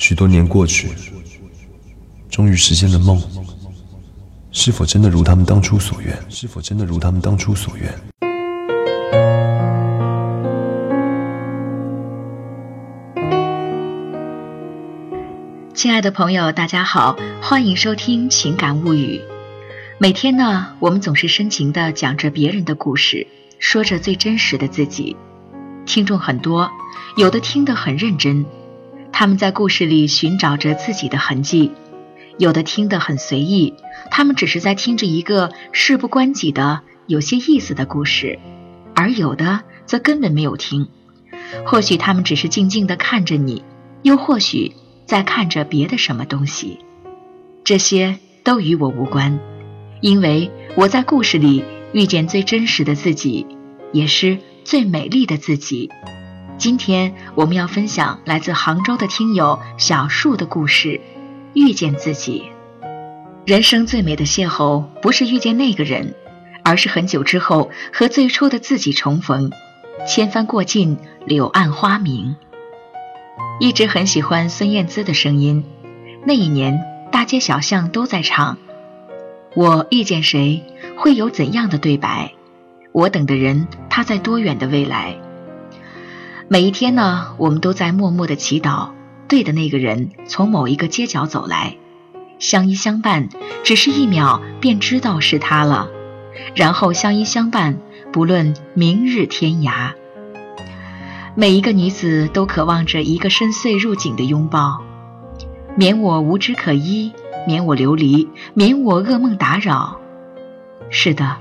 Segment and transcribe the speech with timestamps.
[0.00, 0.88] 许多年过去，
[2.30, 3.20] 终于实现了梦。
[4.50, 6.18] 是否真的如他们当初所愿？
[6.30, 7.92] 是否真的如他们当初所愿？
[15.74, 19.18] 亲爱的朋友，大家好，欢迎收听《情感物语》。
[19.98, 23.26] 每天呢，我们总是深情的讲着别人的故事，
[23.58, 25.14] 说着最真实的自己。
[25.84, 26.70] 听众很多，
[27.18, 28.46] 有的听得很认真，
[29.12, 31.70] 他们在故事里寻找着自己的痕迹；
[32.38, 33.74] 有的听得很随意，
[34.10, 38.38] 他们只是在听着一个事不关己的、有些意思的故事；
[38.94, 40.88] 而有的则根本没有听。
[41.66, 43.62] 或许他们只是静静地看着你，
[44.02, 44.72] 又或许
[45.04, 46.78] 在看着别的什么东西。
[47.64, 49.38] 这些都与我无关。
[50.00, 53.46] 因为我在故事里遇见最真实的自己，
[53.92, 55.90] 也是最美丽的自己。
[56.60, 60.88] 今天我们要分享来自杭州的听友小树的故事，
[61.54, 62.50] 《遇见自己》。
[63.46, 66.14] 人生最美的邂逅，不是遇见那个人，
[66.62, 69.50] 而是很久之后和最初的自己重逢。
[70.06, 72.36] 千帆过尽，柳暗花明。
[73.58, 75.64] 一直很喜欢孙燕姿的声音，
[76.26, 76.78] 那一年
[77.10, 78.58] 大街小巷都在唱。
[79.54, 80.62] 我遇见谁，
[80.98, 82.34] 会有怎样的对白？
[82.92, 85.16] 我等的人，他在多远的未来？
[86.52, 88.88] 每一天呢，我们都在默默的祈祷，
[89.28, 91.76] 对的那个人从某一个街角走来，
[92.40, 93.28] 相依相伴，
[93.62, 95.88] 只是一秒便知道是他了，
[96.56, 97.78] 然后相依相伴，
[98.12, 99.92] 不论明日天涯。
[101.36, 104.82] 每一个女子都渴望着一个深邃入颈的拥抱，
[105.76, 107.12] 免我无枝可依。
[107.46, 109.98] 免我流离，免我噩梦打扰。
[110.90, 111.36] 是的，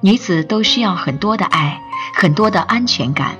[0.00, 1.80] 女子都需要很多的爱，
[2.14, 3.36] 很多的安全感。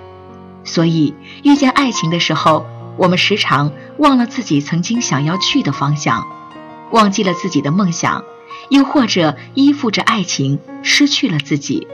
[0.67, 2.67] 所以，遇见爱情的时候，
[2.99, 6.27] 我们时常忘了自己曾经想要去的方向，
[6.91, 8.23] 忘记了自己的梦想，
[8.69, 11.87] 又或者依附着爱情，失去了自己。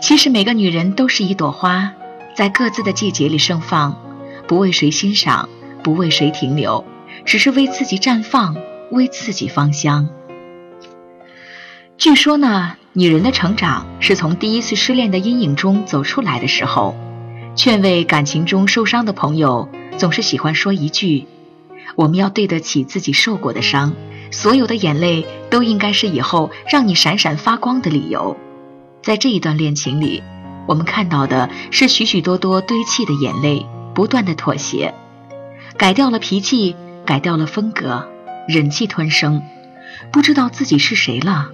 [0.00, 1.92] 其实，每个女人都是一朵花，
[2.34, 4.00] 在各自的季节里盛放，
[4.48, 5.48] 不为谁欣赏，
[5.82, 6.84] 不为谁停留，
[7.26, 8.56] 只是为自己绽放。
[8.90, 10.08] 为自己芳香。
[11.96, 16.96] 据说呢，女人的成长是从第一次失恋的阴影中走出来的时候。
[17.56, 19.68] 劝慰感情中受伤的朋友，
[19.98, 21.26] 总是喜欢说一句
[21.96, 23.92] ：“我们要对得起自己受过的伤，
[24.30, 28.36] 所有的眼泪都应该是以后让你闪闪发光的理由。”
[29.02, 30.22] 在这一段恋情里，
[30.66, 34.94] 我们看到的是许许多多堆砌的眼泪，不断的妥协，
[35.76, 38.08] 改掉了脾气，改掉了风格。
[38.48, 39.42] 忍气吞声，
[40.12, 41.50] 不知道自己是谁了。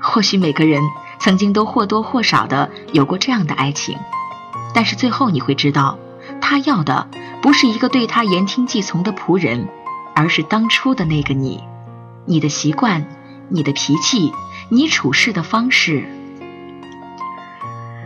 [0.00, 0.82] 或许每个人
[1.18, 3.96] 曾经都或多或少的有过这样的爱情，
[4.76, 5.98] 但是最后你会知道，
[6.42, 7.08] 他要的
[7.40, 9.68] 不是一个对他言听计从的仆人，
[10.14, 11.64] 而是当初的那个你，
[12.26, 13.08] 你的习惯，
[13.48, 14.32] 你的脾气，
[14.68, 16.04] 你处事的方式。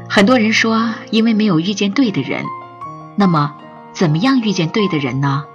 [0.08, 2.44] 很多人说，因为没有遇见对的人，
[3.16, 3.56] 那么
[3.92, 5.46] 怎么样遇见对的人呢？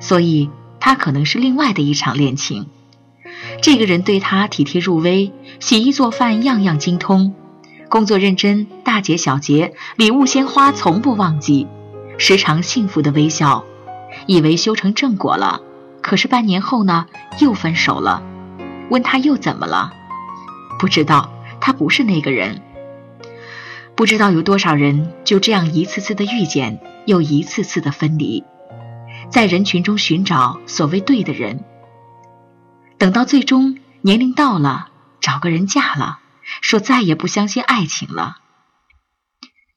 [0.00, 0.48] 所以。
[0.78, 2.66] 他可能是另外的一场恋情，
[3.60, 7.34] 这个人对他体贴入微，洗衣做饭样样精通，
[7.88, 11.66] 工作认真，大节小节，礼物鲜花从不忘记，
[12.18, 13.64] 时常幸福的微笑，
[14.26, 15.60] 以为修成正果了，
[16.02, 17.06] 可是半年后呢，
[17.40, 18.22] 又分手了。
[18.90, 19.92] 问他又怎么了？
[20.78, 22.60] 不知道，他不是那个人。
[23.94, 28.44] 不知道有多少人就这样一次次的遇见，又一次次的分离。
[29.30, 31.64] 在人群中寻找所谓对的人，
[32.98, 34.88] 等到最终年龄到了，
[35.20, 36.18] 找个人嫁了，
[36.60, 38.36] 说再也不相信爱情了。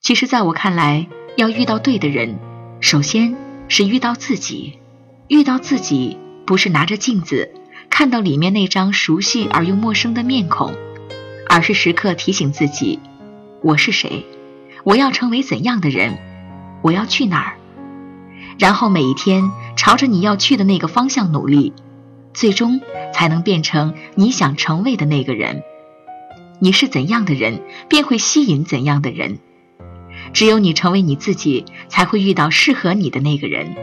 [0.01, 2.39] 其实，在我看来，要遇到对的人，
[2.79, 3.35] 首先
[3.67, 4.79] 是遇到自己。
[5.27, 7.53] 遇到自己，不是拿着镜子
[7.89, 10.73] 看到里面那张熟悉而又陌生的面孔，
[11.47, 12.99] 而是时刻提醒自己：
[13.61, 14.25] 我是谁？
[14.83, 16.17] 我要成为怎样的人？
[16.81, 17.57] 我要去哪儿？
[18.57, 21.73] 然后每一天朝着你要去的那个方向努力，
[22.33, 22.81] 最终
[23.13, 25.61] 才能变成你想成为的那个人。
[26.59, 29.39] 你是怎样的人，便会吸引怎样的人。
[30.33, 33.75] 只有你成为你自己，才会遇到适合你的那个人。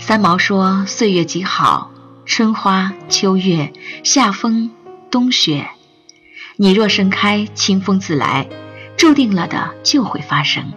[0.00, 1.90] 三毛说：“岁月极好，
[2.24, 3.72] 春花秋月，
[4.02, 4.70] 夏风
[5.10, 5.68] 冬雪。
[6.56, 8.48] 你若盛开，清风自来，
[8.96, 10.72] 注定了的就会发生。”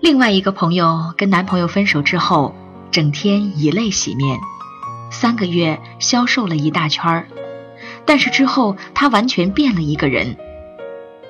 [0.00, 2.54] 另外一个朋友跟男朋友分手之后，
[2.90, 4.38] 整天以泪洗面，
[5.10, 7.28] 三个月消瘦了一大圈儿，
[8.08, 10.38] 但是之后他完全变了一个人。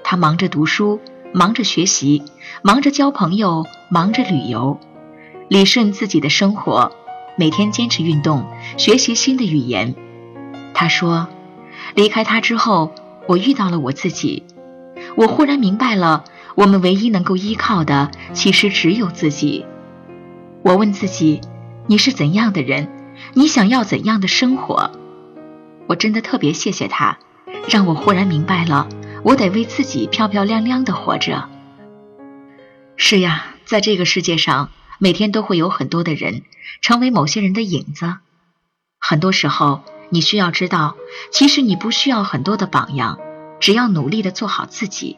[0.04, 1.00] 他忙着读书，
[1.34, 2.22] 忙着学习，
[2.62, 4.78] 忙着交朋友，忙着旅游，
[5.48, 6.92] 理顺自己的生活，
[7.36, 8.46] 每天坚持运动，
[8.76, 9.96] 学习新的语言。
[10.72, 11.26] 他说，
[11.96, 12.94] 离开他之后，
[13.26, 14.44] 我遇到了我自己。
[15.16, 16.22] 我忽然明白了，
[16.54, 19.66] 我们唯一能够依靠的，其实只有自己。
[20.62, 21.40] 我问自己：
[21.88, 22.88] 你是怎样的人？
[23.34, 24.92] 你想要怎样的生活？
[25.88, 27.18] 我真的特别谢谢他，
[27.68, 28.88] 让我忽然明白了，
[29.24, 31.48] 我得为自己漂漂亮亮的活着。
[32.96, 36.42] 是呀，在这个世界上，每天都会有很多的人
[36.82, 38.16] 成为某些人的影子。
[38.98, 39.80] 很多时候，
[40.10, 40.94] 你需要知道，
[41.32, 43.18] 其实你不需要很多的榜样，
[43.58, 45.16] 只要努力的做好自己。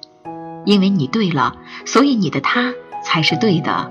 [0.64, 2.75] 因为你对了，所以你的他
[3.05, 3.90] 才是对的，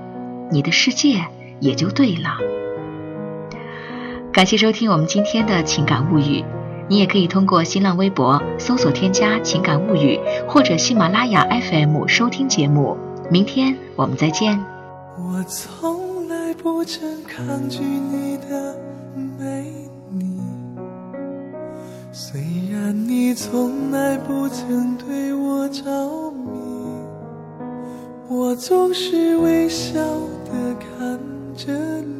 [0.50, 1.26] 你的世界
[1.60, 2.38] 也就对了。
[4.32, 6.44] 感谢收听我们今天的情感物语，
[6.90, 12.96] 你也可以通过新浪微博搜索添加“情感物语”或者喜马拉雅 FM 收听节目。
[13.30, 14.58] 明天我们再见。
[15.16, 18.74] 我从来不曾抗拒你的
[19.38, 19.72] 美
[20.18, 20.40] 丽，
[22.10, 22.40] 虽
[22.72, 25.84] 然你从来不曾对我着
[26.32, 26.50] 迷，
[28.28, 29.94] 我总是微笑
[30.44, 31.20] 的看
[31.54, 32.19] 着你。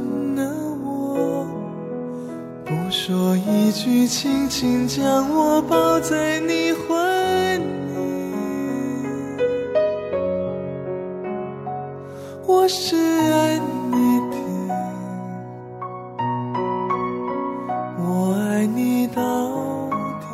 [3.11, 7.65] 说一句，轻轻将我抱在你怀里。
[12.47, 13.59] 我是爱
[13.91, 14.37] 你的，
[17.99, 19.21] 我爱你到
[20.21, 20.27] 底。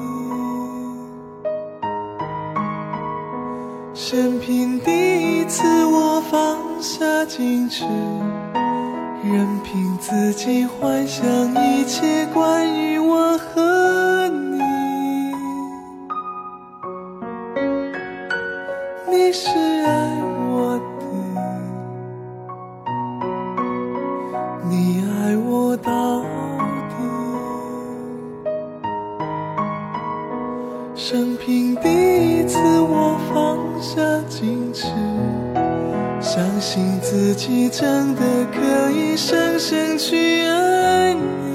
[3.95, 7.83] 生平第一次，我放下矜持。
[9.29, 14.61] 任凭自己幻想一切关于我和你。
[19.11, 19.49] 你是
[19.85, 20.26] 爱
[37.69, 38.21] 真的
[38.53, 41.46] 可以深深去爱你，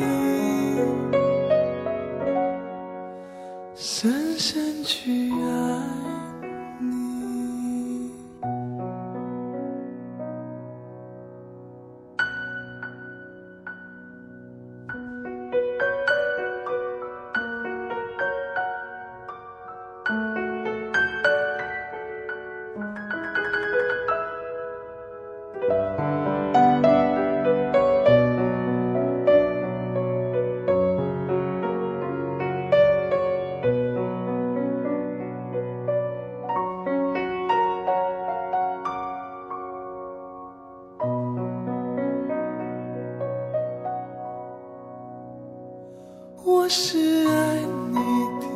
[46.74, 46.96] 是
[47.28, 47.58] 爱
[47.90, 47.98] 你
[48.40, 48.46] 的，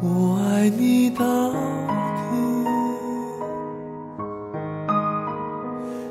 [0.00, 1.56] 我爱你到底。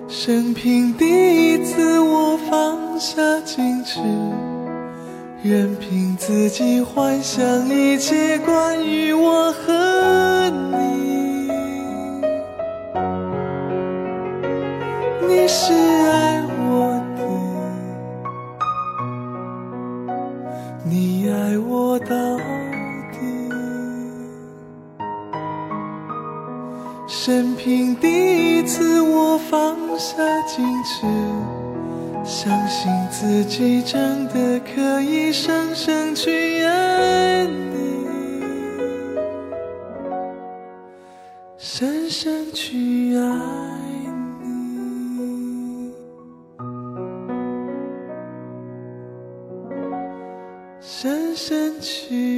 [0.09, 4.01] 生平第一次，我放下矜持，
[5.41, 11.49] 任凭自己幻想一切关于我和你。
[15.29, 17.01] 你是爱我
[33.55, 39.15] 自己真的可以深深去爱你，
[41.55, 43.21] 深深去爱
[44.41, 45.93] 你，
[50.81, 52.32] 深深去。